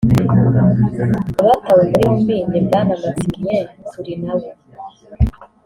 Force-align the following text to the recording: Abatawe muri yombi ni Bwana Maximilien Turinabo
Abatawe 1.41 1.81
muri 1.89 2.01
yombi 2.05 2.35
ni 2.49 2.59
Bwana 2.65 2.93
Maximilien 3.01 3.65
Turinabo 3.91 4.49